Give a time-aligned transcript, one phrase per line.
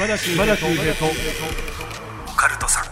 [0.00, 1.04] 島田秀平と。
[1.04, 2.84] オカルトさん。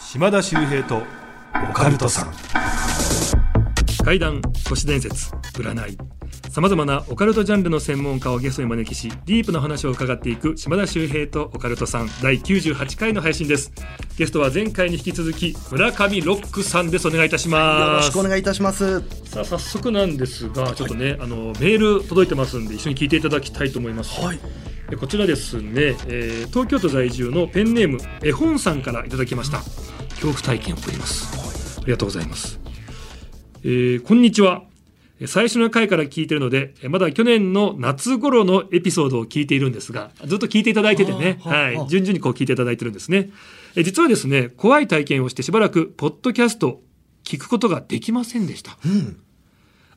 [0.00, 1.02] 島田秀平と
[1.70, 2.32] オカルトさん。
[4.04, 5.98] 怪談都市伝説占い。
[6.54, 13.72] さまざまなオカルトジャンルの専門家をゲストに招きしディープな話を伺っていく島田秀平とオカルトさん第98回の配信です
[14.16, 17.08] ゲストは前回に引き続き村上ロックさんです。
[17.08, 17.80] お願いいたします。
[17.80, 19.00] よろしくお願いいたします。
[19.24, 24.38] さあ早速なんですがちょっとね、あのメール届いてますんで一緒に聞いていただきたいと思います、はい。
[24.88, 29.58] でこちらですね、えー東京都在住のペンネーム絵本さんからいただきました。
[30.10, 32.60] 恐怖体験を送ります、ありがとうございます、
[33.64, 34.62] えーこんにちは。
[35.18, 43.30] えー最初の回から聞いているのでえーまだ去年の夏頃のエピソードを聞いているんですがずっと聞いていただいててね、はい、順々にこう聞いていただいてるんですね
[43.76, 46.80] えー実はですね怖い体験をしてしばらくポッドキャスト
[47.24, 48.76] 聞くことができませんでした。
[48.84, 49.20] うん。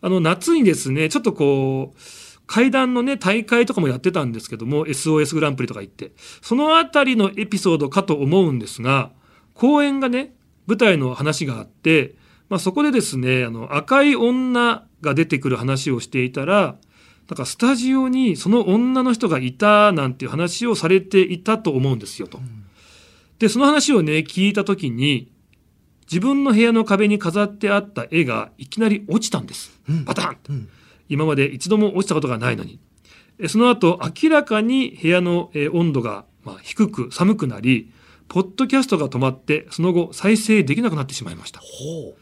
[0.02, 2.00] あの夏にですねちょっとこう
[2.46, 9.12] 階段のね大会とかもやってたんですけども SOS グランプリとか行ってそのあたりのエピソードかと思うんですが
[9.54, 10.34] 公演がね
[10.66, 12.16] 舞台の話があって、
[12.50, 16.78] まあ、そこでですねあの赤い女が出てくる話をしていたら
[17.30, 22.40] なんかスタジオにその女の人がいたなんていう話をされていたと思うんですよと。
[23.40, 25.32] でその話をね聞いた時に
[26.10, 29.80] 自分の部屋の壁に飾ってあった絵がいきなり落ちたんです。
[29.90, 30.70] うんバタンうん
[31.10, 32.80] 今まで一度も落ちたことがないのに。
[33.40, 37.92] えその後、明らかに部屋のえー温度がまあ低く寒くなり、
[38.28, 41.60] ポッドキャストが止まって、その後再生できなくなってしまいました。
[41.62, 42.16] ほ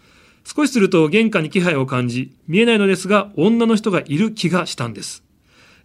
[0.44, 5.24] 少しすると玄関に気配を感じ、見えないのですが、女の人がいる気がしたんです。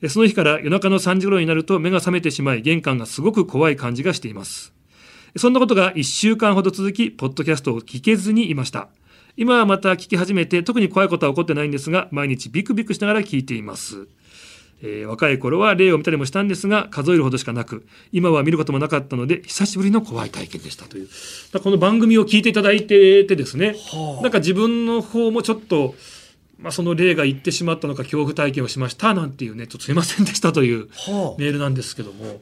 [0.02, 4.74] えその日から夜中の3時頃になると目が覚めてしまい、玄関がすごく怖い感じがしています。
[5.36, 8.88] そんなことが1週間ほど続き、ポッドキャストを聞けずにいました。
[9.36, 14.08] 今はまた聞き始めて、特に怖いことは起こってないんですが、毎日ビクビクしながら聞いています。
[14.82, 21.08] えー若い頃は霊を見たりもしたんですが、数えるほどしかなく、今は見ることもなかったので、久しぶりの怖い体験でしたという。
[21.62, 25.94] この番組を聞いていただいててですね、はあなんか自分の方もちょっと、
[26.60, 32.40] まあ、その霊が言ってしまったのか恐怖体験をしましたなんていうね、ちょっとすいませんでしたといううはメールなんですけども、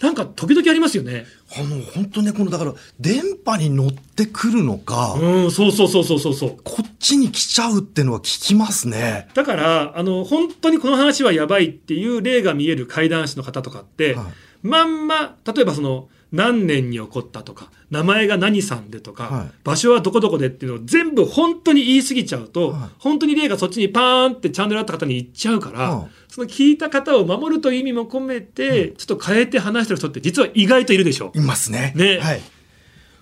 [0.00, 1.26] なんか時々ありますよね。
[1.56, 6.56] ああの本当ねこのだから電波に乗ってくるのか、うん、そうそうそうそうそうそう。
[6.64, 14.26] こっちに来ちゃうってのは聞きますねだから、あの、本当にこの話はやばいっていう例が見える怪談師の方とかって、はい
[14.62, 19.50] まんま、例えばその、何年に起こったとか、名前が何さんでとか、はい。
[19.64, 22.90] 場所はどこどこでっていうのを全部本当に言い過ぎちゃうと、はい。
[22.98, 31.32] 本当に例がそっちにパーンってチャンネルあった方に行っちゃうから、はいその聞いた方を守るという意味も込めて、ちょっと変えて話してる人って実は意外といるでしょ。
[31.34, 31.92] いますね。
[31.96, 32.18] ね。
[32.18, 32.40] はい。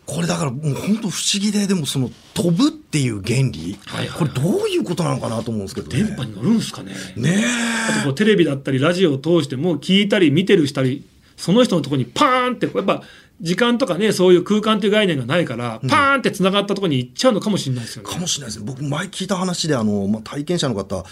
[0.05, 4.19] これだからもう本当不思議ででもその飛ぶっていう原理、はいはいはい。
[4.19, 6.03] これどういうことなのかなと思うんですけどね。
[6.03, 6.93] 電波に乗るんですかね。
[7.17, 7.45] ね
[7.91, 11.07] あとこうテレビだったりラジオを通しても聞いたり見てるしたり
[11.39, 13.03] その人のところにパーンってやっぱ
[13.41, 18.11] 時間とかねそういう空間という概念がないから、パーンってつながったところに行っちゃうのかもしれないですよね。
[18.11, 18.61] かもしれないです。
[18.61, 21.05] ね僕前聞いた話であの、まあ、体験者の方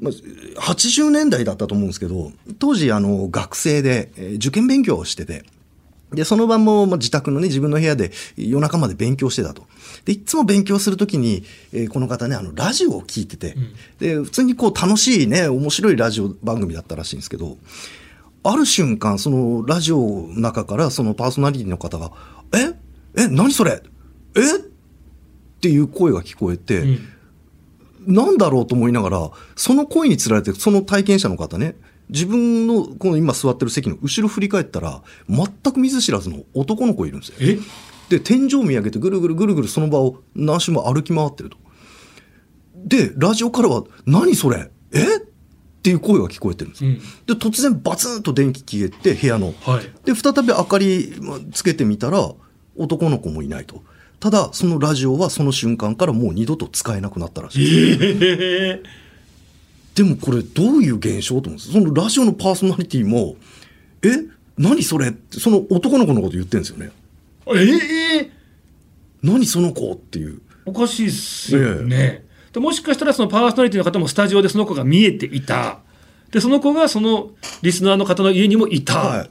[0.00, 5.44] まあ、80年代だったと思うんですけど当時あの学生で、えー受験勉強をしてて
[6.12, 9.66] でその晩も、まあ、自宅のね自分の部屋で夜中まで勉強してたと。
[10.04, 13.56] でいつも勉強するときに、えーこの方ねあのラジオを聞いてて、
[13.98, 17.58] で普通にこう楽しいね面白いラジオ番組だったらしいんですけど
[18.42, 22.12] ある瞬間そのラジオの中からそのパーソナリティの方が
[22.54, 22.74] 「え？
[23.20, 23.28] え？
[23.28, 23.82] 何それ？
[24.36, 24.56] え？
[24.58, 28.14] っていう声が聞こえて、うん。
[28.14, 31.74] なんだろうと思いながら、その声につられて、その体験者の方ね、
[32.08, 37.36] 自分のこの今座ってる席の後ろ振り返ったら、全く見ず知らずの男の子いるんですよ。
[37.40, 37.58] え？
[38.08, 41.58] で、天井見上げてぐるぐるぐるぐるその場を何周も歩き回ってると。
[42.76, 44.70] で、ラジオからは、何それ？
[44.92, 45.00] え？
[45.88, 46.90] っていう声が聞こえてるんですよ。
[46.90, 49.54] うんで、突然バツンと電気消えて、部屋の。
[49.60, 52.30] はいで、再び明かりまあつけてみたら、
[52.76, 53.82] 男の子もいないと。
[54.20, 57.56] ただ、そのラジオはその瞬間からもう二度と使えなくなったらし
[57.94, 58.26] いです。
[58.30, 58.82] え
[59.94, 61.72] でもこれどういう現象と思うんです？
[61.72, 63.36] そのラジオのパーソナリティも、
[64.02, 64.08] え？
[64.56, 65.08] 何それ？
[65.08, 66.90] って、その男の子のこと言ってるんですよね。
[67.46, 68.30] ええ
[69.22, 70.40] 何その子っていう。
[70.66, 72.26] おかしいっすよね。
[72.52, 75.80] でもしかしたらそのパーソナリティの方もスタジオでその子が見えていた。
[76.30, 77.30] でその子がその
[77.62, 78.98] リスナーの方の家にもいた。
[78.98, 79.30] はい。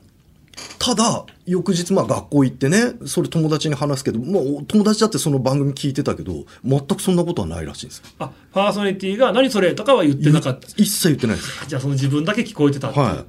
[0.80, 8.06] ただ、翌日、まあ学校行ってね、それ友達に話すけど、もう友達だってその番組聞いてたけど、全くそんなことはないらしいんですよ。
[8.20, 10.68] あパーソナリティが何それとかは言ってなかった。
[10.78, 11.52] 一切言ってないです。
[11.68, 13.06] じゃあその自分だけ聞こえてたっていう。
[13.06, 13.26] はい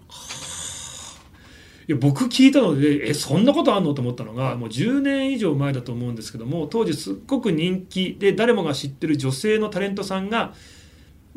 [1.88, 10.52] いや僕聞いたのでえそんなことあんのと思ったのがもう10年以上前だと思うんですけども当時すっごく人気で誰もが知ってる女性のタレントさんが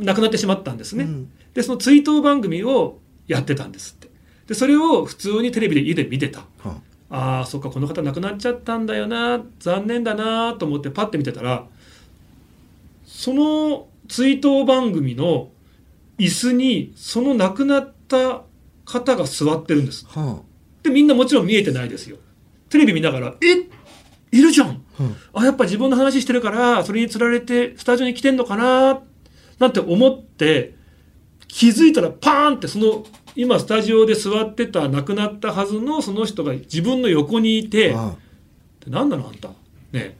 [0.01, 1.31] 亡くなってしまったんですね、うん。
[1.53, 4.09] でその追悼番組をやってたんですって。
[4.48, 6.42] でそれを普通にテレビで家で見てた。
[6.59, 7.42] はあ。
[7.42, 9.42] あそっかこの方亡くなっちゃったんだよな。
[9.59, 11.65] 残念だなと思ってパッて見てたら
[13.06, 15.50] その追悼番組の
[16.18, 18.44] 椅子にその亡くなった
[18.86, 20.07] 方が座ってるんです。
[20.15, 20.19] あ。
[20.19, 20.42] は
[20.83, 22.18] でみんなもちろん見えてないですよ。
[22.69, 23.68] テレビ見ながら「え
[24.31, 24.69] いるじゃん。
[24.69, 25.15] あうん。
[25.33, 29.01] あやっぱ自分の話してるからそれにつられてスタジオに来てんのかな
[29.62, 30.74] なんて思って
[31.48, 33.06] 気づいたらパーンってその
[33.36, 38.16] 今スタジオで座ってた亡くなったはずのその人が自分の横にいてあ
[38.88, 39.50] 「何なのあんた。
[39.50, 39.54] ね
[39.94, 40.16] え。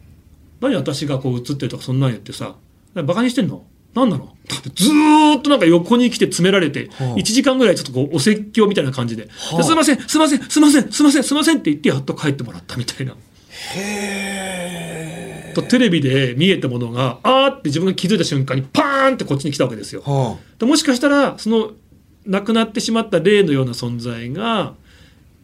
[0.62, 2.56] 何私がこう映ってるとかそんなん言ってさ。
[2.94, 3.66] 何バカにしてんの？
[3.96, 7.16] 何なの?」だってずーっとなんか横に来て詰められてはあ。
[7.16, 9.64] 1時間ぐらいちょっとこうお説教みたいな感じで「はあ。
[9.64, 13.14] すいませんすいませんすいませんすいませんすいません」って言ってやっと帰ってもらったみたいな。
[13.14, 13.16] へ
[13.78, 14.61] え
[15.54, 20.02] とテレビで見えたものがあーって自分が気づいた瞬間にパーンってこっちに来たわけですよ。
[20.02, 21.72] はでもしかしたらその
[22.26, 24.74] 亡くなってしまった霊のような存在が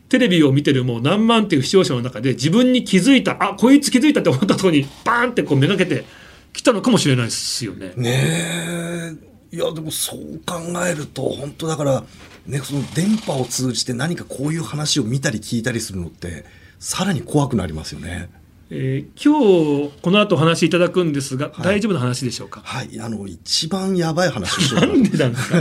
[0.09, 6.05] テレビを見てるもう何万っていう視聴者の中で自分に気づいたあこいつ気づいたって思ったところにバーンってこうめがけて
[6.53, 7.99] 来たのかもしれないですよねあ。
[7.99, 9.17] ね
[9.51, 12.03] えいやでもそう考えると本当だから
[12.45, 16.45] ねその電波を通じて何かこういう話を見たり聞いたりするのって
[16.79, 18.29] さらに怖くなりますよね
[18.69, 21.63] えー今日この後お話しいただくんですが、はい。
[21.63, 22.61] 大丈夫な話でしょうか？
[22.63, 22.99] はい。
[22.99, 25.49] あの一番やばい話をしようなんでなんです。
[25.49, 25.57] か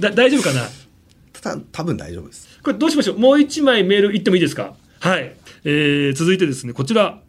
[0.00, 0.62] だ大丈夫かな？
[1.40, 2.48] た多分大丈夫です。
[2.62, 3.18] これどうしましょう？
[3.18, 4.74] もう一枚メール言ってもいいですか？
[5.00, 5.34] はい、
[5.64, 6.72] えー続いてですね。
[6.72, 7.20] こちら。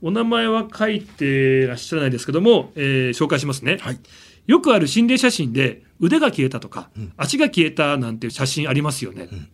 [0.00, 3.98] お名前は書いてらっしゃらないですけども、えー紹介しますね、はい。
[4.46, 7.12] よくある心霊写真で腕が消えたとか、うん。
[7.16, 9.48] 足が消えたなんていう写真ありますよね、ん。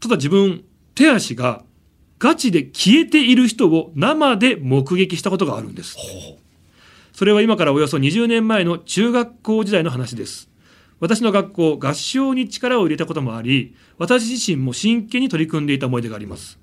[0.00, 0.64] ただ自分
[0.94, 1.64] 手足が
[2.22, 5.96] ガチで消えている人を生で目撃したことがあるんです
[7.12, 10.48] それは今からおよそ20年前の中学校時代の話です。
[10.98, 16.58] 私の学校、合唱に力を入れたこともあり、私自身も真剣に取り組んでいた思い出があります。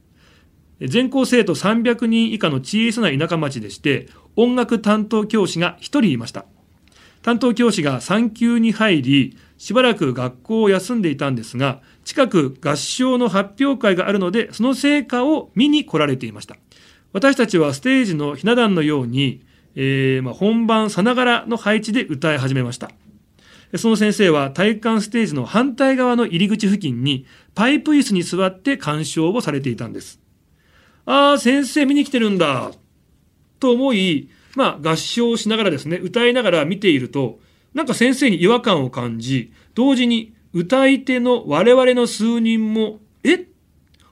[0.82, 4.08] 全校生徒300人以下の小さな田舎町でして、
[4.38, 6.46] 音楽担当教師が1人いました。
[7.22, 16.56] 担当教師が産休に入り、しばらく学校を休んでいたんですが、近く合唱の発表会があるので、その成果を見に来られていました。
[17.14, 19.46] 私たちはステージのひな壇のように、
[19.76, 22.90] えーまあ、本番さながらの配置で歌い始めました。
[23.78, 30.20] その先生は体育館ステージの反対側の入り口付近にパイプ椅子に座って鑑賞をされていたんです。
[31.06, 32.72] ああ、先生見に来てるんだ。
[33.60, 37.40] と思い、まあ合唱しながらですね、歌いながら見ていると、
[37.76, 43.46] なんか先生に違和感を感じ、同時に歌い手の我々の数人も、え？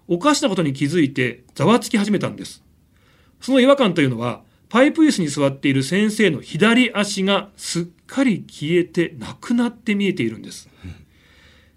[0.08, 2.64] おかしなことに気づいてざわつき始めたんです。
[3.42, 10.70] その違和感というのは、パイプ椅子に座っている先生の左足がすっかり消えてなくなって見えているんです。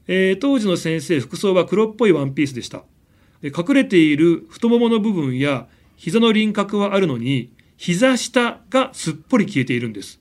[0.06, 2.84] えー当時の先生、服装は黒っぽいワンピースでした。
[3.42, 10.20] 隠れている太ももの部分や膝の輪郭はあるのに、膝下がすっぽり消えているんです。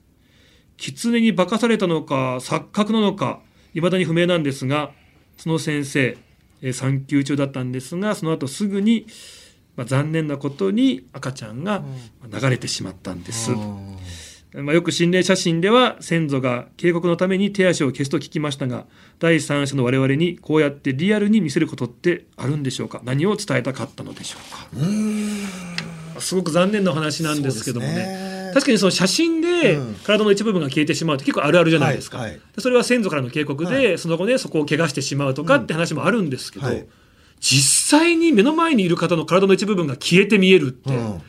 [0.77, 3.41] 狐に化かされたのか、錯覚なのか、
[3.73, 4.91] 未だに不明なんですが、
[5.37, 6.17] その先生、
[6.61, 9.07] えー産休中だったんですが、その後すぐに、
[9.77, 11.79] まあ、残念なことに赤ちゃんが
[12.21, 13.51] まあ流れてしまったんです。
[14.51, 18.87] まあ、よく心霊写真では先祖が警告のために手足を消すと聞きましたが
[19.19, 22.99] 第三者の我々にこうやってリアルに見せることってあるんでしょうか？
[23.03, 24.37] 何を伝えたかったのでしょ
[24.73, 26.19] うか？
[26.19, 29.95] すごく残念なお話なんですけどもね確かにその写真でうん。
[29.95, 32.39] 体の一部分が消えてしまうって結構あるあるじゃないですか、はいはい。
[32.55, 36.85] でそれは先祖からの警告で、はその後ねそこを怪我してしまうとかって話もあるんですけど、はい。
[37.39, 41.21] 実際に目の前にいる方の体の一部分が消えて見えるって、うん。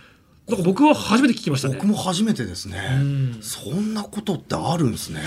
[0.48, 1.74] なんか僕は初めて聞きましたね。
[1.74, 3.38] 僕も初めてですね、ん。
[3.40, 5.20] そんなことってあるんですね。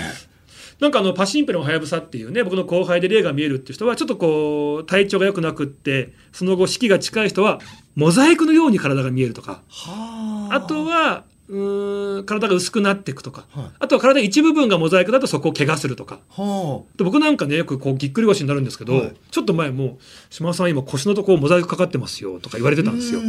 [0.80, 7.60] なんかあのパシンペのはやぶさっていうね僕の後輩で霊が見えるっていう人はちょっとこう体調が良くなくってその後死期が近い人は
[7.94, 9.62] モザイクのように体が見えるとか。
[9.68, 11.24] はあとは
[11.54, 13.64] うーん体が薄くなっていくとか、はい。
[13.78, 16.18] あとは体一部分がモザイクだとそこを怪我するとか。
[16.30, 19.14] はで僕なんかねよくこうぎっくり腰になるんですけど、はい。
[19.30, 19.98] ちょっと前も
[20.30, 23.20] 「島田さん今腰のとこモザイクかかってますよ」とか言われてあたんですよ。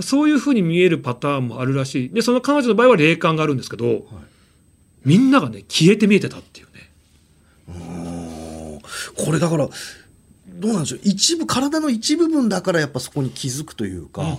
[0.00, 2.08] そういうふうに見えるパターンもあるらしい。
[2.10, 4.06] でその彼女の場合は霊感があるんですけど、
[5.04, 6.90] みんながね消えて見えてたっていうね。
[9.16, 9.68] これだから
[10.58, 11.00] どうなんでしょう。
[11.04, 14.38] 一部体の一部分だからやっぱそこに気づくというか、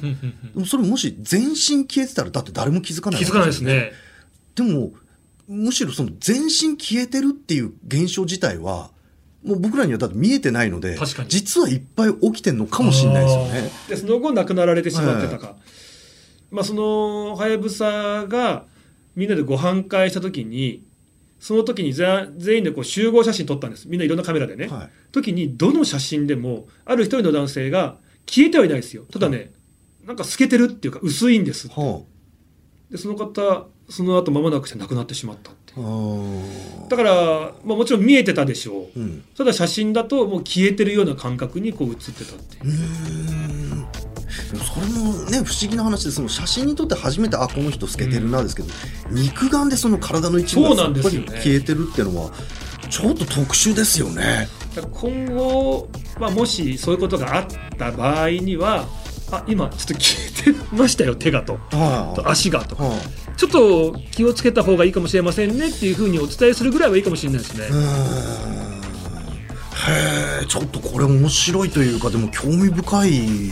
[0.53, 3.91] でもそれもし全身消えてたらだって誰も気づかないわけ気づかないですね。
[4.55, 4.91] でも
[5.47, 8.91] むしろその全身消えてるっていう現象自体は
[9.43, 11.29] もう僕らにはだって見えてないので確かに。
[11.29, 13.71] 実はいっぱい起きてるのかもしれないですよね。
[13.87, 15.55] でその後亡くなられてしまってたか、
[16.51, 18.65] まあそのはやぶさが
[19.15, 20.83] みんなでご飯会した時に
[21.39, 23.87] その時に全員でこう集合写真撮ったんです。
[23.87, 24.89] みんないろんなカメラでね、はい。
[25.11, 29.05] 時にどの写真でもある一人の男性が消えてはいないですよ。
[29.09, 29.53] ただね、
[30.09, 32.01] なんか透けてるっていうか薄いんですは
[32.89, 35.73] でその方その後間もなくして亡くなってしまったって
[36.89, 38.99] だから、まあ、もちろん見えてたでしょう。
[38.99, 39.23] うん。
[39.37, 43.75] ただ写真だともう消えてるような感覚にこう写ってたっていう。
[43.75, 43.78] う
[44.51, 48.69] でもそれもね不思議な話でその写真にとって初めてあこの人透けてるなですけど、
[49.11, 52.31] 肉眼でその体の一部がやっぱり消えてるっていうのは
[52.89, 54.47] ちょっと特殊ですよね。
[54.91, 55.89] 今後、
[56.19, 58.85] まあ、もしそういうことがあった場合には
[59.31, 60.17] あ今ちょっと消
[60.49, 61.59] えてましたよ手がと。
[61.71, 62.75] はと足がと。
[63.37, 67.65] ちょっと気をつけた方がいいかもしれませんねっていうふうにお伝えするぐらいはいいかもしれないですね。
[69.87, 73.51] へえちょっとこれ面白いというかでも興味深い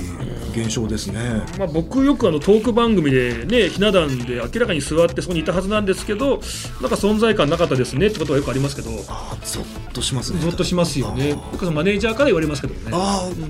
[0.57, 1.43] 現象ですね。
[1.59, 6.39] まあ、僕よくあのトーク番組でねひな壇で明らかに座ってそこにいたはずなんですけど
[6.81, 10.39] なんか存在感なかったですねってことはよくありますけどゾああゾッとしますね。
[10.39, 13.43] ッとしますよね僕はマネージャーから言われますけどねあうん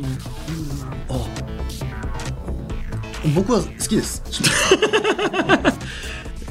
[1.10, 1.26] あ、あ
[3.36, 4.24] 僕は好きです。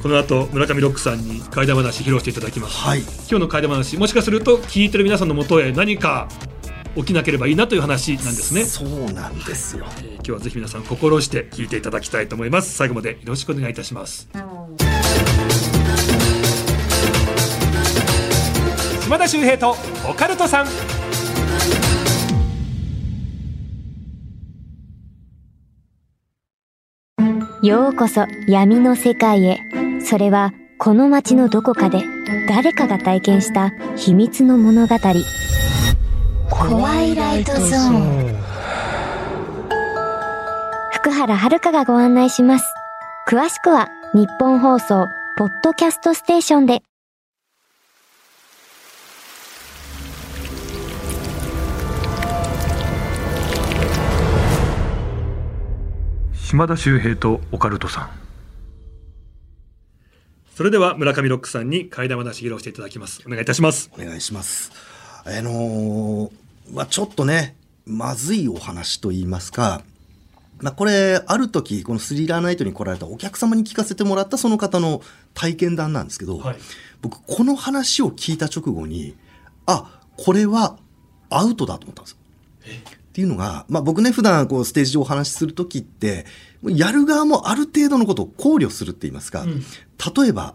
[0.02, 3.00] この後村上ロックさんに怪談話披露していただきますはい。
[3.00, 6.28] 今日の怪談話もしかすると聞いてる皆さんのもとへ何か
[6.96, 9.84] 起きなければいいなという話なんですね、そうなんですよ。
[9.98, 14.28] えー今日はぜひ皆さん心して聞いていただきたいと思います最後までよろしくお願いいたします
[19.02, 19.76] 島田秀平と
[20.08, 20.66] オカルトさん
[27.66, 29.58] ようこそ闇の世界へ。
[30.00, 32.04] それはこの街のどこかで
[32.48, 34.94] 誰かが体験した秘密の物語。
[36.48, 38.55] 怖いライトゾーン。
[41.06, 42.64] 福原遥がご案内します。
[43.28, 45.06] 詳しくは日本放送
[45.38, 46.82] ポッドキャストステーションで。
[56.34, 58.10] 島田秀平とオカルトさん
[60.56, 64.72] それでは村上ロックさんに怪談話披露していただきますお願いいたしますお願いします。
[65.24, 66.30] あのー
[66.72, 69.82] まあちょっとね、まずいお話と言いますか、
[70.60, 75.02] まあこれ、ある時、このスリラーナイトに来られたお客様に聞かせてもらったその方の
[75.34, 76.56] 体験談なんですけど、はい。
[77.02, 79.14] 僕、この話を聞いた直後に、
[79.66, 80.78] あ、これは
[81.28, 82.12] アウトだと思ったんです。
[82.12, 82.18] よ。
[82.88, 86.26] っていうのが、まあ僕ね、普段こうステージ上お話しするときって、
[86.62, 89.60] やる側もある程度のことを考慮するって言いますか、うん。
[89.60, 90.54] 例えば、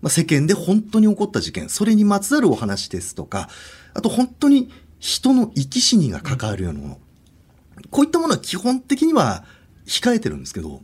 [0.00, 3.48] まあ、世間で本当に起こった事件、それにまつわるお話ですとか、
[3.94, 6.98] あと本当に人の生き死にが関わるようなもの、
[7.92, 9.44] こういったものは基本的には
[9.86, 10.80] 控えてるんですけど、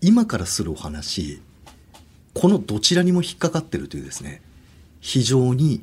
[0.00, 1.40] 今からするお話、
[2.34, 4.42] このどちらにも引っかかってるというですね、
[5.00, 5.82] 非常に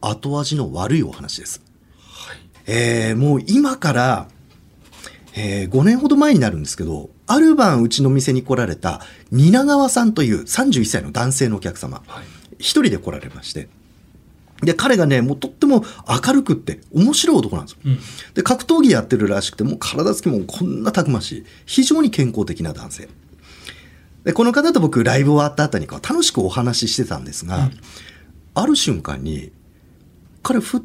[0.00, 1.62] 後味の悪いお話です。
[2.66, 4.28] えーもう今から、
[5.34, 12.24] えー5年ほど前になるんですけど、ある晩うちの店に来られた蜷川さんという31歳の男性のお客様、はい
[12.58, 13.68] 一人で来られまして、
[14.62, 15.84] で、彼がね、もうとっても
[16.26, 17.78] 明るくって面白い男なんですよ。
[17.84, 17.98] うん
[18.34, 23.08] で、格闘技やってるらしくて、もう体つきもこんなたくましい、非常に健康的な男性。
[24.24, 27.70] で、この方と僕、ライブ終わった後にこう楽しくお話ししてたんですが、
[28.54, 29.50] ある瞬間に、
[30.42, 30.80] 彼、ふっ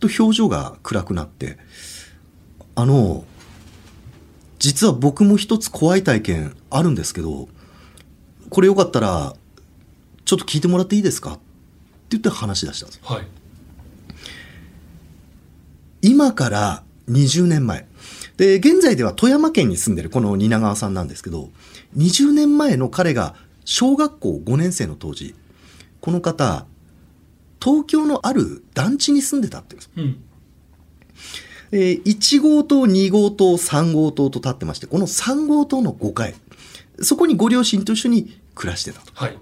[0.00, 1.58] と表情が暗くなって、
[2.74, 3.24] あの、
[4.58, 7.48] 実は僕も一つ怖い体験あるんですけど、
[8.48, 9.34] これよかったら、
[10.24, 11.38] ちょっと聞いてもらっていいですか？
[12.10, 13.26] 言って話し出したんですよはい
[16.04, 17.86] 今から20年前。
[18.36, 21.48] で、現在では富山県に住んでるこの蜷川さんなんですけど、
[21.96, 23.34] 20年前の彼が
[23.64, 25.34] 小学校5年生の当時、
[26.02, 26.66] この方、
[27.58, 30.22] 東京のある団地に住んでたって言うんです。
[31.72, 36.34] うんえー1号棟、2号棟、3号棟と立ってまして、この3号棟の5階、
[37.00, 39.10] そこにご両親と一緒に暮らしてたと。
[39.14, 39.38] はい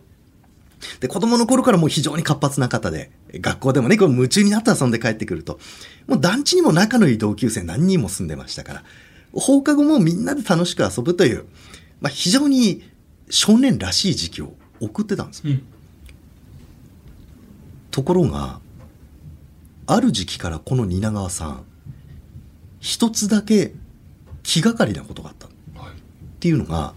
[1.00, 5.58] で、子供の頃からもう非常に活発な方で、学校でもね、こう夢中になって遊んで帰ってくると、
[6.06, 8.84] もう団地にも仲のいい同級生何人も住んでましたから、
[9.32, 11.46] 放課後もみんなで楽しく遊ぶという、
[12.00, 12.82] まあ非常に
[13.30, 15.42] 少年らしい時期を送ってたんです。
[15.44, 15.62] うん
[17.90, 18.58] ところが、
[19.86, 21.64] ある時期からこの蜷川さん、
[22.80, 23.74] 一つだけ
[24.42, 25.46] 気がかりなことがあった。
[25.78, 25.94] はいっ
[26.42, 26.94] ていうのが、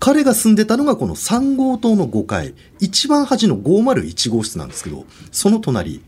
[0.00, 6.02] 彼が住んでたのがこの3号棟の5階、一番端の501号室なんですけど、その隣、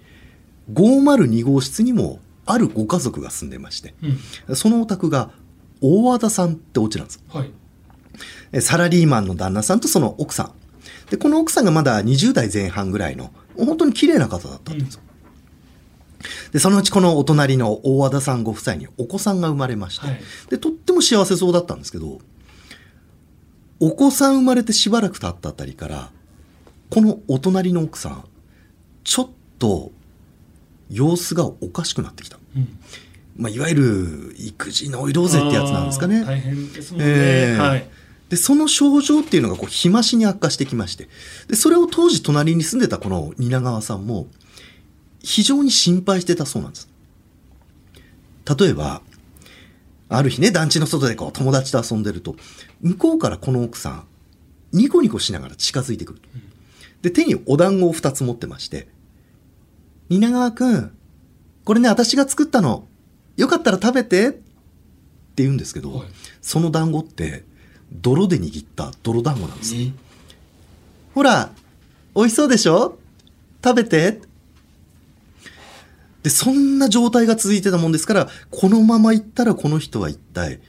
[0.72, 3.94] 502号室にもあるご家族が住んでまして、
[4.48, 5.30] うんそのお宅が
[5.80, 7.22] 大和田さんってお家なんです。
[7.28, 7.50] はい
[8.52, 10.52] えサラリーマンの旦那さんとその奥さん。
[11.10, 15.00] で、この奥さんがまだ20代前半ぐらいの、本当に綺麗な方だったんですよ。
[16.52, 20.20] で、そのうちこのお隣の大和田さんご夫妻にお子さんが生まれまして、はい
[20.50, 22.20] で、とっても幸せそうだったんですけど、
[23.84, 26.12] お子さん生まれてしばらく経ったあたりから、
[26.88, 28.24] このお隣の奥さん、
[29.02, 29.90] ちょっと
[30.88, 32.38] 様子がおかしくなってきた。
[32.54, 32.78] うん
[33.36, 36.24] まあ、いわゆる育児ノイローゼってやつなんですかね。
[36.24, 37.06] 大変ですもんね。
[37.08, 37.88] ええはい。
[38.28, 41.08] で、その症状っていうのがこう、日増しに悪化してきまして。
[41.48, 44.28] で、それを当時隣に住んでたこの蜷川さんも、
[45.24, 46.88] 非常に心配してたそうなんです。
[48.56, 49.02] 例えば、
[50.08, 52.36] ある日ね、団地の外でこう、友達と遊んでると、
[52.82, 54.06] 向こうからこの奥さん、
[54.72, 56.28] ニコニコしながら近づいてくると。
[57.02, 58.88] で、手にお団子を2つ持ってまして、
[60.08, 60.92] 蜷川くん、
[61.64, 62.86] これね、私が作ったの。
[63.36, 64.42] よかったら食べてって
[65.36, 66.08] 言うんですけど、はい
[66.40, 67.44] その団子って、
[67.92, 69.74] 泥で握った泥団子なんです。
[71.14, 71.52] ほら、
[72.16, 72.98] 美味しそうでしょ？
[73.62, 74.20] 食べて。
[76.22, 80.60] で、そんな状態が続いてたもんですから、このまま行ったらこの人は一体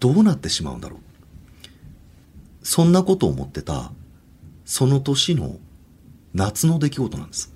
[0.00, 1.00] どうなってしまうんだろう。
[2.64, 3.92] そんなことを思ってた、
[4.64, 5.58] その年の
[6.32, 7.52] 夏の出来事なんです。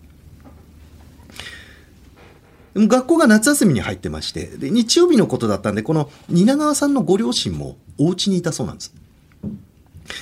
[2.75, 8.95] でも学校が夏休みに入ってまして、で日曜日のことだったんで、この蜷川さんのご両親もお家にいたそうなんです。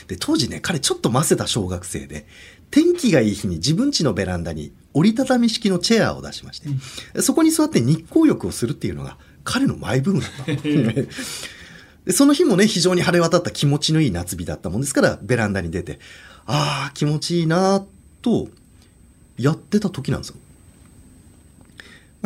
[0.07, 2.27] で、当時ね、彼ちょっとませた小学生で、
[2.71, 10.45] 天気がいい日に自分家のベランダに折りたたみ式のチェアを出しまして、そこに座って日光浴をするっていうのが彼のマイブームだった。
[12.07, 15.99] でその日もね、非常に晴れ渡った気持ちのいい夏日だったもんですから、ベランダに出て、
[16.47, 17.85] ああ、気持ちいいな
[18.23, 18.49] と、
[19.37, 20.37] やってた時なんですよ。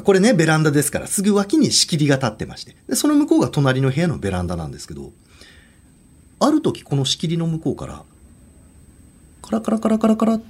[0.05, 5.13] これね、ベランダですから、すぐ脇に仕切りが立ってまして、でその向こうが隣の部屋のベランダなんですけど、
[6.39, 8.05] ある時この仕切りの向こうから、
[9.43, 10.43] カラカラカラカラカラっ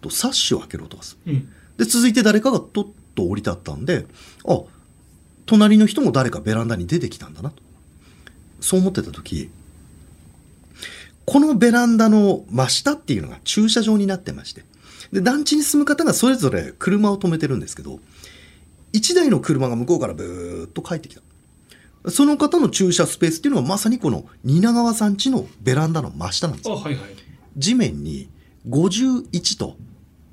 [0.00, 1.32] とサッシを開ける音がする。
[1.32, 1.48] うん。
[1.76, 4.06] で、続いて誰かがとっと降り立ったんで、
[4.46, 4.60] あ、
[5.46, 7.69] 隣の人も誰かベランダに出てきたんだなと。
[8.60, 9.50] そう思ってた時、
[11.26, 14.64] このベランダの真下っていうのが駐車場になってまして、
[15.12, 18.00] で、団地に住む方がそれぞれ車を止めてるんですけど、
[18.92, 21.22] 一台の車が向こうからブーッと帰ってきた。
[22.10, 26.78] その方の駐車スペースっていうのはまさにこの蜷川さん家のベランダの真下なんですあ、よ。
[26.78, 27.04] はいはい。
[27.56, 28.28] 地面に
[28.68, 29.76] 51と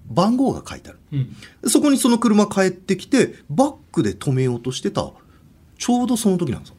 [0.10, 1.00] 番号が書いてある。
[1.12, 1.70] うん。
[1.70, 5.12] そこにその車帰ってきて、バックで止めようとしてた、
[5.78, 6.76] ちょうどその時なんですよ。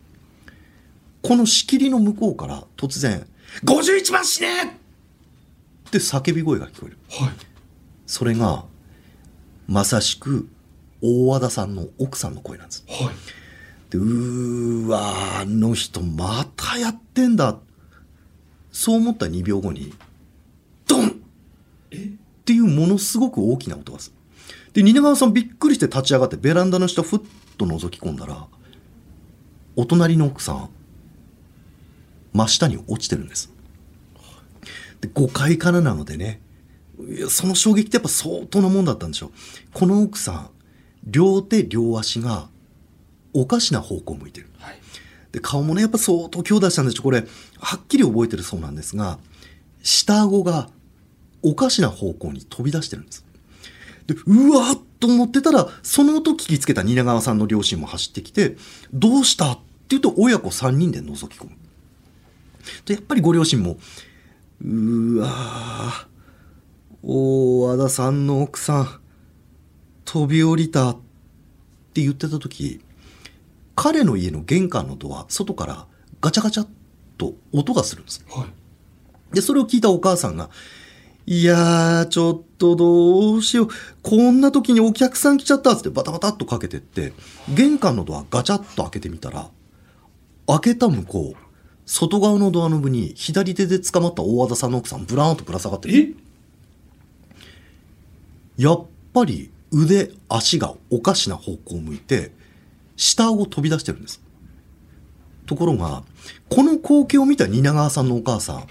[1.23, 3.27] この仕切りの向こうから突然、
[3.65, 6.99] 51番死ねって叫び声が聞こえる。
[7.11, 7.33] はい。
[8.07, 8.65] それが、
[9.67, 10.49] まさしく、
[11.03, 12.85] 大和田さんの奥さんの声なんです。
[12.89, 13.15] はい。
[13.91, 17.59] で、うーわー、あの人またやってんだ。
[18.71, 19.93] そう思った2秒後に、
[20.87, 21.11] ドンっ
[22.45, 24.17] ていうものすごく大きな音がする。
[24.73, 27.21] で、蜷川さんびっくりして立ち上がってベランダの下ふっ
[27.57, 28.47] と覗き込んだら、
[29.77, 30.71] お隣の奥さん、
[32.39, 33.53] 真下に落ちてるんです。
[35.01, 36.41] で、5階からなのでね、
[37.29, 39.31] その衝撃ってやっぱ相当なもんだったんでしょう。
[39.73, 40.51] この奥さん、
[41.05, 42.49] 両手両足が
[43.33, 44.49] おかしな方向を向いてる。
[44.59, 44.79] はい。
[45.33, 47.03] で、顔もね、やっぱ相当強打したんでしょ。
[47.03, 47.27] これ、
[47.59, 49.19] はっきり覚えてるそうなんですが、
[49.83, 50.71] 下顎が
[51.43, 53.25] おかしな方向に飛び出してるんです。
[54.07, 58.57] で、うわーっと思ってたら、その音聞きつけた蜷川さんの両親も走ってきて、
[58.93, 61.58] どうしたって言うと親子3人で覗き込む。
[62.85, 63.79] で、やっぱりご両親も、
[64.63, 66.07] うーわー、
[67.03, 69.01] 大和田さんの奥さん、
[70.05, 70.97] 飛び降りたっ
[71.93, 72.81] て言ってた時、
[73.77, 75.87] 彼の家の玄関のドア、外から
[76.21, 76.69] ガチャガチャっ
[77.17, 78.25] と音がするんです。
[78.29, 79.35] はい。
[79.35, 80.51] で、それを聞いたお母さんが、
[81.27, 83.69] いやー、ちょっとどうしよう。
[84.03, 87.13] こんな時にお客さん来ちゃったっつってバタバタっとかけてって、
[87.55, 89.51] 玄関のドアガチャッと開けてみたら、
[90.47, 91.48] 開けた向こう、
[91.91, 96.15] 外側のドアノブに左手で捕まった大和田さんの奥さんブラーンとぶら下がってる。
[98.59, 98.63] え？
[98.63, 102.31] やっぱり腕、足がおかしな方向を向いて、
[102.95, 104.21] 下顎飛び出してるんです。
[105.47, 106.03] ところが、
[106.51, 108.67] この光景を見た蜷川さんのお母さん、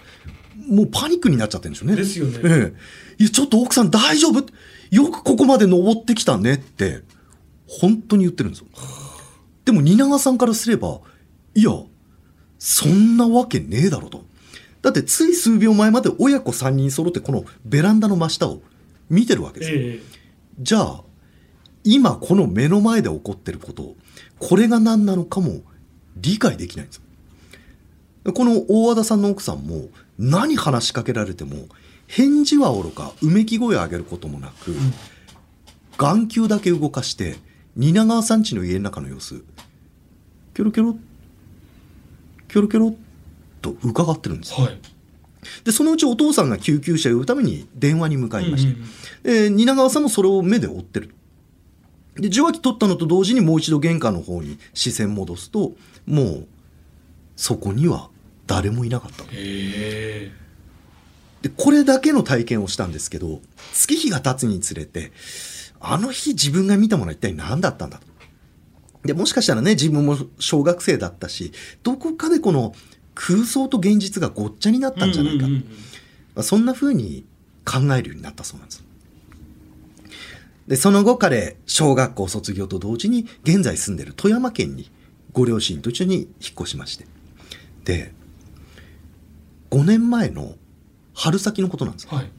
[0.72, 1.96] もうパニックになっちゃってるんでしょうね。
[1.96, 2.74] ですよねえ
[3.20, 3.24] え。
[3.24, 4.46] いや、ちょっと奥さん大丈夫？
[4.92, 7.02] よくここまで登ってきたねって、
[7.68, 8.68] 本当に言ってるんですよ。
[9.66, 11.00] でも蜷川さんからすれば、
[11.56, 11.72] いや、
[12.60, 14.26] そんなわけねえだろと。
[14.82, 18.62] だってつい数秒前まで親子3人揃ってこのベランダの真下を
[19.10, 19.80] 見てるわけですよ。
[19.82, 20.00] え
[20.60, 21.04] じゃあ、
[21.84, 23.96] 今この目の前で起こってること、
[24.40, 25.62] これが何なのかも
[26.16, 27.02] 理解できないんです
[28.26, 28.34] よ。
[28.34, 31.68] この大和田さんの奥さんも何話しかけられても
[32.08, 34.76] 返事はおろかうめき声を上げることもなく、
[35.98, 37.38] 眼球だけ動かして
[37.76, 39.44] 蜷川さん家の家の中の様子
[40.54, 40.98] キョロキョロ
[42.48, 42.96] キョロキョロ
[43.62, 44.60] と伺ってるんです。
[44.60, 44.80] よはい。
[45.64, 49.46] でそのうちお父さんが救急車を呼ぶために電話に向かいまして、うんうんうん。
[49.46, 51.14] えー蜷川さんもそれを目で追ってる。
[52.16, 55.74] で受話器取ったのと同時にもう一度玄関の方に視線戻すと
[56.06, 56.48] もう
[57.36, 58.10] そこには
[58.48, 59.24] 誰もいなかった。
[61.42, 63.42] でこれだけの体験をしたんですけど
[63.74, 65.12] 月日が経つにつれて
[65.80, 68.08] あの日自分が見たものは一体何だったんだと。
[69.08, 72.76] でもしかしたらね自分も小学生だったしどこかでこの
[73.16, 75.64] 空想と現実がごっちゃになったんじゃないか、うんうんうん
[76.36, 77.26] まあそんな風に
[77.66, 78.84] 考えるようになったそうなんです。
[80.68, 84.92] でその後彼小学校卒業と同時に現在住んでる富山県に
[85.32, 86.28] ご両親と一緒に引っ
[86.60, 87.08] 越しまして。
[87.86, 88.14] で
[89.72, 90.54] 5年前の
[91.16, 92.08] 春先のことなんです。
[92.08, 92.30] はい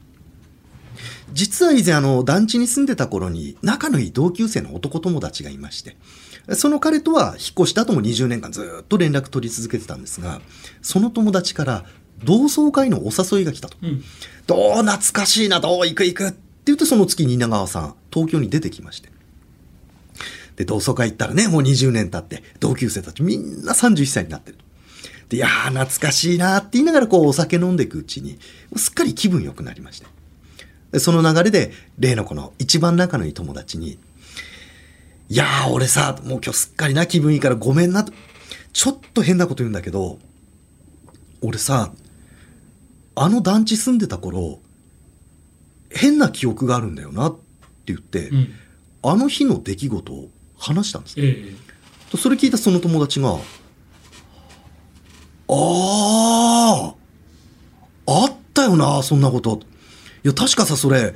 [1.33, 5.97] 実は以前あの団地に住んでた頃に仲のいい同級生の男友達がいまして
[6.55, 10.41] その彼とは引っ越した後も20年間ずっと連絡取り続けてたんですが
[10.81, 11.85] その友達から
[12.23, 13.77] 同窓会のお誘いが来たと。
[13.81, 14.03] うん
[14.49, 19.11] どう懐かしいな、どう行く行くって言ってその月蜷川さん、東京に出てきまして。
[20.55, 24.63] で、同窓会行ったらね、もう20年経って、同級生たちみんな31歳になってると。
[25.29, 28.39] で、いやー、懐かしいなーって言いながらこうお酒飲んでいくうちに、
[28.75, 30.07] すっかり気分良くなりまして。
[30.91, 33.99] で、その流れで、例のこの一番仲のいい友達に、
[35.29, 38.13] いやー、俺さ、もう今日すっかりな気分いいからごめんなと。
[38.73, 40.19] ちょっと変なこと言うんだけど、
[41.41, 41.93] 俺さ、
[43.15, 44.59] あの団地住んでた頃、
[45.91, 47.39] 変な記憶があるんだよなって
[47.87, 48.53] 言って、うん
[49.01, 51.15] あの日の出来事を話したんです。
[51.17, 51.53] ええ
[52.11, 53.37] とそれ聞いたその友達が、あ
[55.47, 56.95] あ、
[58.07, 59.61] あったよな、そんなこと。
[60.23, 61.13] いや、確かさ、それ、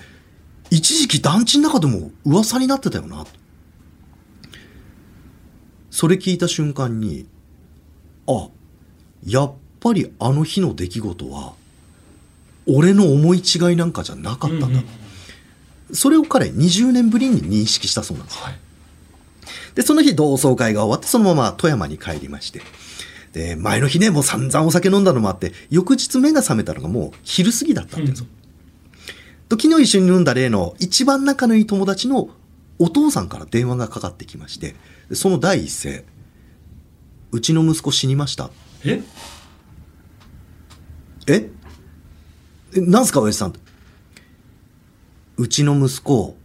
[0.69, 3.25] 一時期団地の中でも噂になってたよな。
[5.91, 7.27] それ聞いた瞬間に、
[8.27, 8.49] あ、
[9.25, 11.53] やっぱりあの日の出来事は、
[12.65, 14.67] 俺の思い違いなんかじゃなかったんだ。
[14.67, 14.85] うんうんうん
[15.93, 18.39] それを彼20年ぶりに認識したそうなんです。
[18.39, 18.59] はい
[19.75, 22.61] で、その日同窓会が終わって、そのまま富山に帰りまして。
[23.33, 28.27] で、前の日ね、もう散々お酒飲んだのもあって、翌日目が覚めたのがもう昼過ぎだったって言うんですよ。
[29.49, 32.29] と昨日一緒に飲んだ例の一番仲のいい友達の
[32.79, 34.75] お父さんから電話がかかってきまして、
[35.10, 36.06] でその第一声、
[37.32, 38.49] うちの息子死にました。
[38.84, 39.01] え？
[41.27, 41.49] え？
[42.75, 43.53] えなんすか、親父さん。
[45.38, 46.36] うちの息子、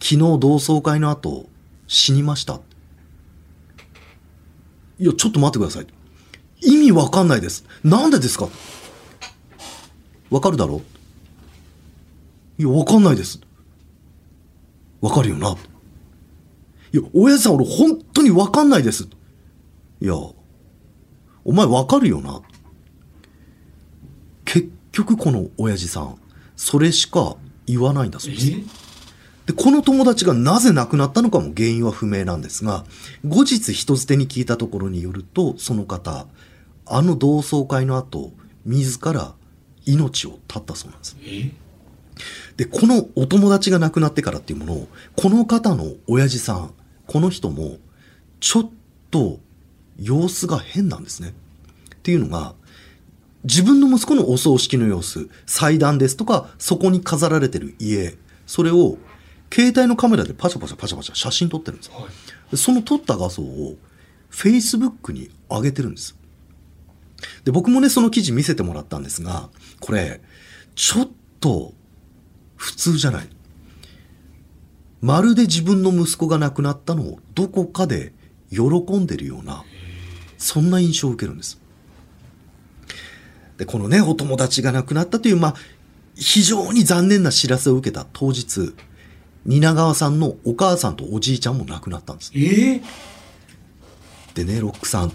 [0.00, 1.48] 昨日同窓会の後、
[1.86, 2.60] 死にました。
[4.98, 5.86] いや、ちょっと待ってください。
[6.60, 7.64] 意味わかんないです。
[7.84, 8.48] なんでですか？
[10.30, 10.80] わかるだろ
[12.58, 13.40] いや、わかんないです。
[15.00, 15.56] わかるよな。
[16.92, 19.08] いや、親父さん、俺本当にわかんないです。
[20.00, 20.34] いや、お
[21.52, 22.40] 前わかるよな。
[24.44, 26.16] 結局この親父さん、
[26.56, 27.36] それしか
[27.66, 28.50] 言わないんだそうです。
[28.50, 28.62] え？
[29.46, 32.84] で、この友達がなぜ亡くなったのかも原因は不明なんですが、
[33.26, 36.26] 後日人づてに聞いたところによると、その方、
[36.86, 38.32] あの同窓会の後、
[38.64, 39.34] 自ら
[39.84, 41.16] 命を絶ったそうなんです。
[42.58, 46.74] えで、このお友達が亡くなってからっていうものを、この方の親父さん、
[47.06, 47.78] この人も、
[48.40, 48.70] ちょっ
[49.10, 49.38] と
[49.98, 51.34] 様子が変なんですね。
[51.94, 52.54] っていうのが、
[53.44, 58.98] 自分の息子のお葬式の様子、祭壇ですとか、そこに飾られてる家、それを、
[59.52, 61.96] 携帯のカメラでパシャパシャパシャパシャ写真撮ってるんですよ。
[61.96, 62.04] はい
[62.52, 63.76] でその撮った画像を
[64.30, 66.16] Facebook に上げてるんです。
[67.44, 69.48] で、僕もね、その記事見せてもらったんですが、
[69.80, 70.20] これ、
[70.74, 71.08] ちょっ
[71.40, 71.72] と
[72.62, 73.28] 普通じゃない。
[75.00, 78.12] まるで自分の息子が亡くなったのをどこかで
[78.52, 78.62] 喜
[78.98, 79.64] んでるような、
[80.38, 81.60] そんな印象を受けるんです。
[83.58, 85.54] で、このね、お友達が亡くなったという、まあ、
[86.14, 88.74] 非常に残念な知らせを受けた当日、
[89.44, 92.30] 蜷川さんのお母さんとおじいちゃんも亡くなったんです。
[92.36, 92.82] ええ
[94.34, 95.12] でね、ロックさん。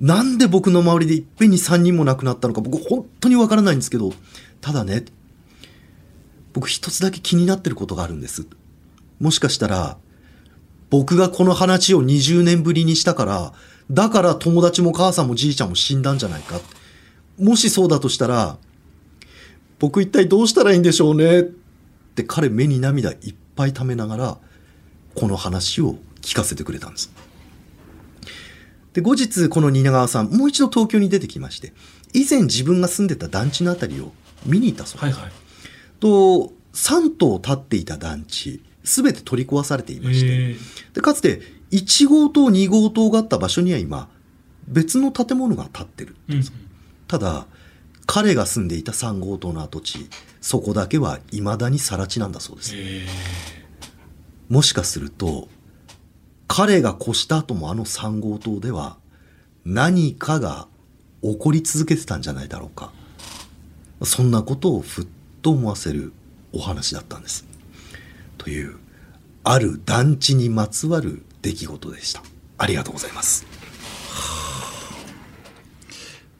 [0.00, 4.12] なんで僕の周りでいっぺんに3人も亡くなったのか僕本当にわからないんですけど、
[4.60, 5.04] ただね、
[6.58, 8.44] 僕一つだけ気になってることがあるんです。
[9.20, 9.96] もしかしたら、
[10.90, 13.52] 僕がこの話を20年ぶりにしたから、
[13.92, 16.60] だから友達も母さんもじいちゃんも死んだんじゃないか。
[17.38, 18.58] もしそうだとしたら、
[19.78, 21.42] 僕一体どうしたらいいんでしょうね？
[21.42, 21.44] っ
[22.16, 24.38] て彼目に涙いっぱい溜めながら、
[25.14, 27.12] この話を聞かせてくれたんです。
[28.94, 31.72] で、後日、この蜷川さん、もう一度東京に出てきまして、
[32.14, 34.12] 以前自分が住んでた団地のあたりを
[34.44, 35.16] 見に行ったそうです。
[35.20, 35.32] はいはい
[36.00, 40.56] と、3棟建っていた団地、すべて取り壊されていまして、
[40.94, 44.08] でかつて1号棟、2号棟があった場所には今、
[44.66, 46.16] 別の建物が建ってる。
[46.28, 46.44] うん
[47.08, 47.46] ただ、
[48.04, 50.10] 彼が住んでいた3号棟の跡地、
[50.42, 52.72] そこだけは未だに更地なんだそうです。
[52.74, 53.06] へ
[54.50, 55.48] もしかすると、
[56.46, 58.98] 彼が越した後もあの3号棟では、
[59.64, 60.68] 何かが
[61.22, 62.92] 起こり続けてたんじゃないだろうか。
[64.04, 65.06] そんなことをふっ
[65.42, 66.12] と思わせる
[66.52, 67.46] お話だったんです。
[68.36, 68.76] という、
[69.44, 72.22] ある団地にまつわる出来事でした。
[72.58, 73.46] ありがとうございます。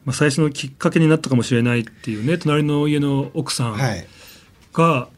[0.05, 4.07] まあ、最初のきっかけになったかもしれないっていうね隣の家の奥さんはい。
[4.73, 5.09] が、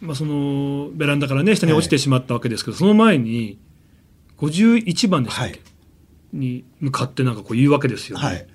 [0.00, 3.58] まあ、そのベランダからね下に落ちてしまったわけですけど、その前に
[4.38, 5.60] 51番でしたっけ、はい
[6.32, 8.24] に向かってなんかこう言うわけですよね。
[8.24, 8.46] はい。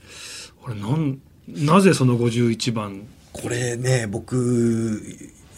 [0.61, 5.01] これなんなぜその51番これね、僕、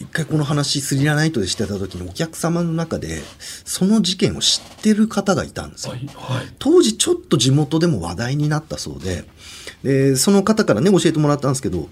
[0.00, 3.22] 一回この話スリラナイトでしてた時にお客様の中で、
[3.64, 5.92] その事件を知ってる方がいたんですよ。
[5.92, 9.24] はいはい当時ちょっと地元でも話題になったそうで、
[9.82, 11.88] でその方からね、教えてもらったんですけど、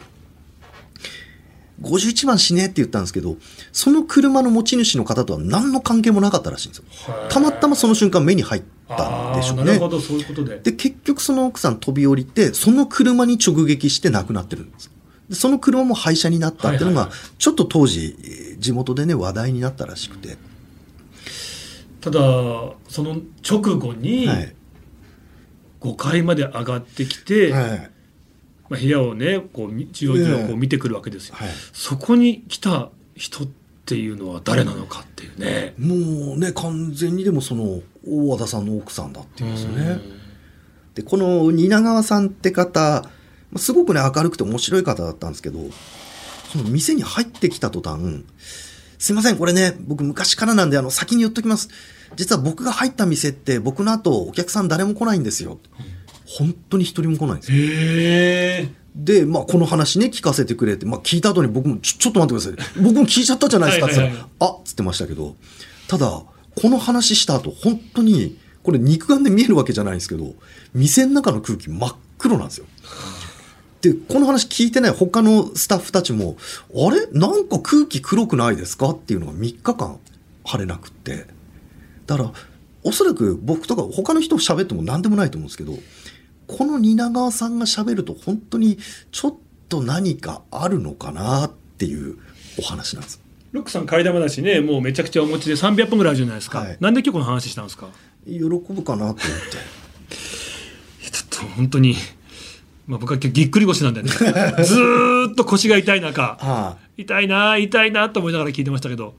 [1.83, 3.37] 51番死ねって言ったんですけど、
[3.73, 6.85] その車の持ち主の方とは何の関係もなかったらしいんですよ。
[7.29, 9.89] たまたまその瞬間目に入ったんでしょうねなるほ。
[9.89, 14.94] どそういうことでで、結局その奥さん飛び降りて、その車に直撃して亡くなってるんです。
[15.29, 20.39] でその車も廃車になったっていうのがちょっと当時、えー地元でね、話題になったらしくて。
[22.01, 24.55] ただその直後にはい。
[25.81, 27.91] 5階まで上がってきて、はい。
[28.71, 31.49] まあ、部屋をねこうみじわじわこう見てくるわけですよ、はい。
[31.75, 33.49] そこに来た人っ
[33.85, 35.75] ていうのは誰なのかっていうね。
[35.79, 40.01] もうね、完全にでもその、大和田さんの奥さんだっていうんですよね。
[40.95, 43.11] で、この蜷川さんって方、
[43.57, 45.59] すごくね、明るくて面白い方だったんですけど、
[46.53, 48.25] その店に入ってきた途端、
[48.99, 51.69] すいません、これね、僕昔からなんで、あの、先に言っときます。
[52.17, 55.59] 実は僕が入った店って、僕の後、お客さん誰も来ないんですよ。
[56.27, 57.59] 本当に一人も来ないんですよ。
[57.59, 58.69] へえ。
[58.95, 62.83] で、まあ、この話ね、聞かせてくれって、まあ、聞いた後に僕も、ちょ、ちょっと待ってください。
[62.83, 65.37] 僕も聞いちゃったじゃないですかって言ったら、あっつってましたけど、
[65.89, 70.35] ただ、この話した後、本当に、これ肉眼で見えるわけじゃないんですけど、
[70.73, 72.67] 店の中の空気真っ黒なんですよ。
[73.85, 76.37] で、この話聞いてない他のスタッフたちも、
[76.75, 77.07] あれ？
[77.13, 78.91] なんか空気黒くないですか？
[78.91, 79.99] っていうのが3日間
[80.45, 81.27] 晴れなくって。
[82.07, 82.33] だから、
[82.83, 85.75] おそらく僕とか他の人喋っても何でもないと思うんですけど、
[86.47, 88.79] この蜷川さんが喋ると本当に
[89.13, 89.35] ちょっ
[89.69, 92.17] と何かあるのかなっていう
[92.59, 93.21] お話なんです。
[93.53, 97.89] ロックさん怪談話ねもうめちゃくちゃお持ちで300本ぐらいあるじゃないですか、はいなんで今日この話したんですか？
[98.27, 99.21] 喜ぶかなと思って。
[101.11, 101.95] ちょっと本当に、
[102.87, 109.15] まあ、僕は今日ぎっくり腰なんでね ずーっと腰が痛い中 は痛いな痛いなと思いながら聞いてましたけど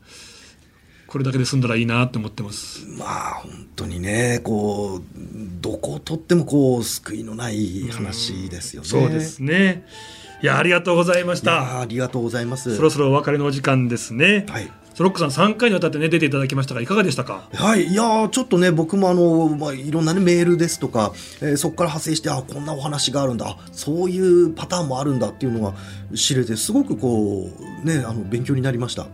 [1.08, 2.98] これだけで済んだらいいなと思ってますい。
[2.98, 5.02] まあ本当にね、こう、
[5.62, 8.88] どこをとってもこう、救いのない話ですよね。
[8.88, 9.86] そうですね
[10.42, 12.76] いやありがとうございましたありがとうございます。
[12.76, 14.70] そろそろお別れのお時間ですね、はい。
[14.96, 17.50] ソロックさん3回にわたってね出ていただきましたがいかがでしたか？
[17.54, 25.74] はい、いやーちょっとね、僕もあの、まあ、いろんな、ね、メールですとか、えーそこから派生して、あこんなお話があるんだ、あそういうパターンもあるんだっていうのが
[26.16, 27.50] 知れて、すごくこ
[27.84, 29.08] う、ね、あの勉強になりました。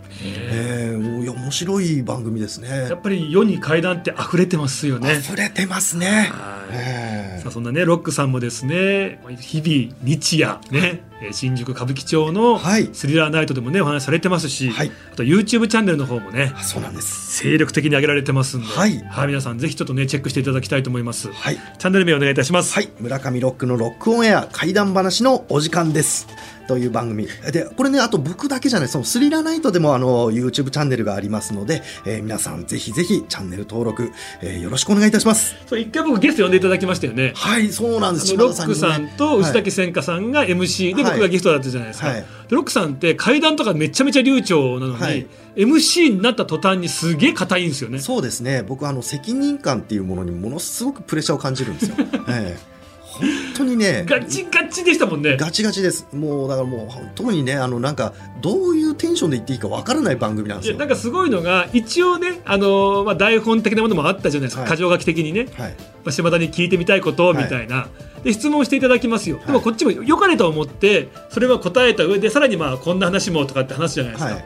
[0.52, 2.94] えーいや面白い番組ですねや。
[2.94, 6.30] っぱり世に怪談って溢れてますよね溢れてますね。
[6.32, 17.38] はいえーさあそんなねロックさんもですね日々日夜ねえー新宿歌舞伎町のはいスリラーナイトでもねお話しされてますし、はいあと YouTube チャンネルの方もねあそうなんです。
[17.38, 21.55] 精力的に上げられてますんで、はい皆さんぜひちょっとねチェックしていただきたいと思います、はい。
[21.55, 26.27] チャンネル名お願いいたします、はい、村上ロックのロックオンエア怪談話のお時間です。
[26.71, 27.27] という番組。
[27.51, 35.55] で、これね、あと僕だけじゃない、そのスリラーナイトでもあの、YouTube チャンネルがありますので、えー皆さんぜひぜひチャンネル登録、えーよろしくお願いいたします。
[35.67, 38.38] そう一回僕ゲスト呼んでいただきましたよねはい、そうなんです。
[38.38, 48.63] ロックさんと内はい竹千佳さんが MC ではい僕がゲストだったじゃないですか、はいでロックさんって怪談とかめちゃめちゃ流暢なのに、はい MC になった途端にすげえ硬いんですよねそうですね。
[48.63, 51.95] 僕あの、責任感っていうものにものすごくプレッシャーを感じるんですよ。
[52.29, 52.70] ええ
[53.12, 54.06] 本当にね。
[54.08, 55.38] ガチガチでしたもんね。
[55.38, 56.08] ガチガチです。
[56.13, 60.74] もう、だからもう、特にね、あの、なんか、どういうテンションで言っていいかわからない番組なんですよ。
[60.74, 64.71] いやなんかすごいのが一応ね、あのーまあ、台本的なものもあったじゃないですか、はい。
[64.71, 65.76] 箇条書き的にね、はい。
[66.04, 67.88] まあ、島田に聞いてみたいことみたいな、
[68.24, 74.41] で質問していただきますよ、でもこっちも良かれと思ってそれは答えた上でさらにまあこんな話もとかって話すじゃないですか、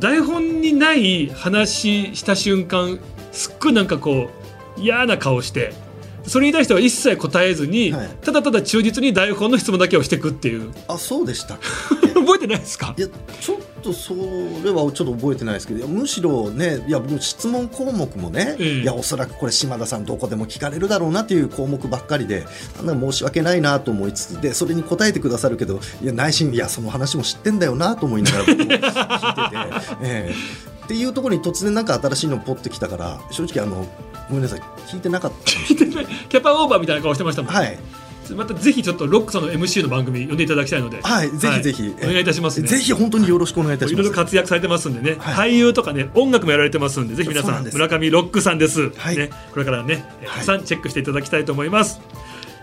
[0.00, 2.98] 台本にない話した瞬間
[3.32, 4.30] すっごいなんかこ
[4.78, 5.72] う嫌な顔して
[6.26, 8.08] それに対しては一切答えずに、はい。
[8.22, 10.72] ただただ忠実に台本の質問だけをしていくっていう。
[10.88, 11.54] あそうでした。
[11.54, 11.58] っ
[12.14, 12.94] 覚えてないですか？
[12.96, 14.14] けいやちょっとそ
[14.64, 18.80] れはちょっと覚えてないですけどむしろねいや僕質問項目もね、ええ。
[18.80, 22.44] いやおそらくこれ島田さんどこでも聞かれるだろうなっていう項目ばっかりで
[22.84, 28.84] なんか申し訳ないなと思いつつでそれに答えてくださるけどいや内心いやその話も知ってんだよなと思いながら僕も聞いてて、
[30.02, 30.34] ええ。
[30.84, 33.86] っていうところに突然なんか新しいのポッてきたから正直あの
[34.28, 34.60] ごめんなさい。
[34.86, 35.50] 聞いてなかった。
[35.50, 37.78] 聞いてないキャパオーバーみたいな顔してましたもん、はい。
[38.34, 42.66] またぜひちょっとロックさんの MC の番組呼んでいただきたいので、はいぜひぜひ、お願いいたしますね。
[42.66, 44.00] ぜひ本当によろしくお願いいたします。
[44.00, 45.52] いろいろ活躍されてますんでね、はい。
[45.52, 49.16] 俳優とかね音楽もやられてますんでぜひ皆さんん村上ロックさんです、はい。
[49.16, 52.00] ね、これからねたくさんチェックしていただきたいと思います。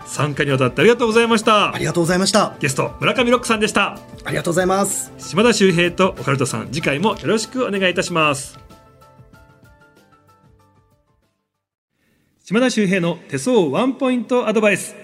[0.06, 1.74] 参加にわたってありがとうございました。
[1.74, 2.54] ありがとうございました。
[2.60, 3.98] ゲスト村上ロックさんでした。
[4.24, 5.12] ありがとうございます。
[5.18, 8.63] 島田秀平とオカルトさん次回もよろしくお願いいたします
[12.46, 14.94] 島田秀平の手相ワンポイントアドバイス。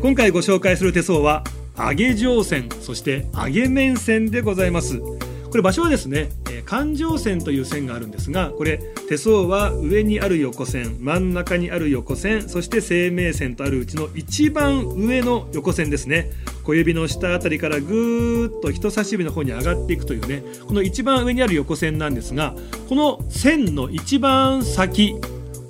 [0.00, 1.44] 今回ご紹介する手相は
[1.76, 4.98] 上げ上線そして上げ面線でございます。
[4.98, 5.20] こ
[5.56, 6.30] れ場所はですね
[6.64, 8.78] 環状線という線があるんですがこれ
[9.10, 16.30] 手相は上にある横線真ん中にある横線そして生命線とあるうちの一番上の横線ですね。
[16.64, 22.54] 小指の下あたりからぐーっと人差し指の方に上がっていくというねこの一番上にある横線なんですが
[22.88, 25.14] この線の一番先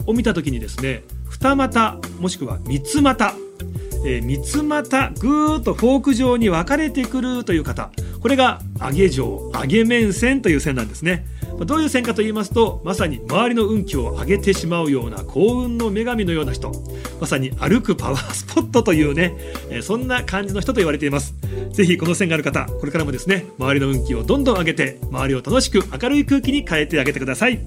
[0.07, 3.35] を見た時にですね二股もしくは三つ股。
[4.05, 7.91] えー三つ股ぐーっとフォーク状に分かれてくるという方。
[8.21, 11.27] これが上げ状上げ面線という線なんですね。
[11.65, 16.71] どういう線かと言いますとまさに周りの運気を上げてしまうような幸運の女神のような人。
[17.21, 19.35] まさに歩くパワースポットというね、
[19.83, 21.35] そんな感じの人と言われています。
[21.73, 27.61] ぜひこの線がある方これからもですね周りの運気をどんどん上げて周りを楽しく明るい空気に変えてあげてください。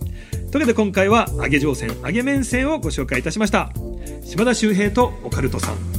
[0.52, 3.72] というわけで今回は上げ上線上げ面線をご紹介いたしました。
[4.24, 5.99] 島田秀平とオカルトさん。